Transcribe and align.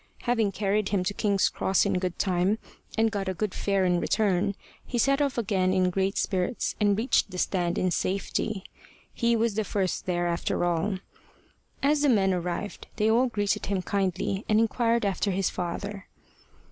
Having 0.23 0.53
carried 0.53 0.89
him 0.89 1.03
to 1.03 1.13
King's 1.13 1.47
Cross 1.47 1.85
in 1.85 1.99
good 1.99 2.17
time, 2.17 2.57
and 2.97 3.11
got 3.11 3.29
a 3.29 3.35
good 3.35 3.53
fare 3.53 3.85
in 3.85 3.99
return, 3.99 4.55
he 4.83 4.97
set 4.97 5.21
off 5.21 5.37
again 5.37 5.73
in 5.75 5.91
great 5.91 6.17
spirits, 6.17 6.73
and 6.79 6.97
reached 6.97 7.29
the 7.29 7.37
stand 7.37 7.77
in 7.77 7.91
safety. 7.91 8.63
He 9.13 9.35
was 9.35 9.53
the 9.53 9.63
first 9.63 10.07
there 10.07 10.25
after 10.25 10.65
all. 10.65 10.97
As 11.83 12.01
the 12.01 12.09
men 12.09 12.33
arrived 12.33 12.87
they 12.95 13.11
all 13.11 13.27
greeted 13.27 13.67
him 13.67 13.83
kindly, 13.83 14.43
and 14.49 14.59
inquired 14.59 15.05
after 15.05 15.29
his 15.29 15.51
father. 15.51 16.07